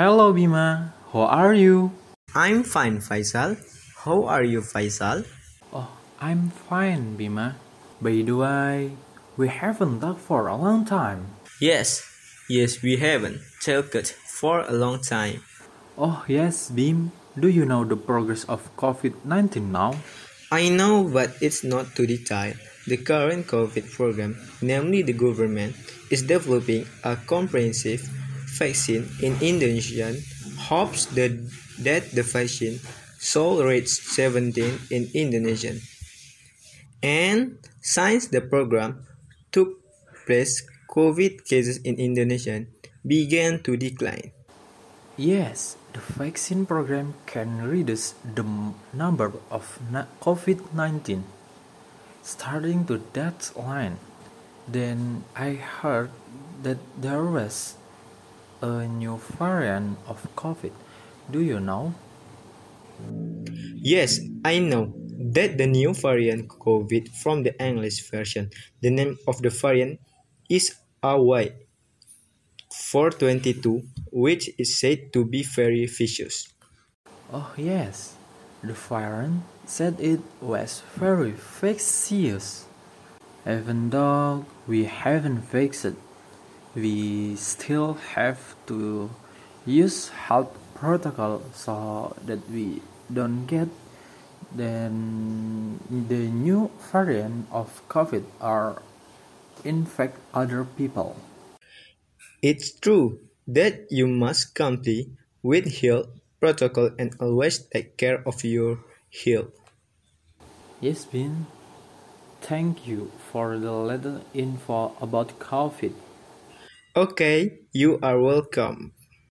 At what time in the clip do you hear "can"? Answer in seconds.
47.26-47.62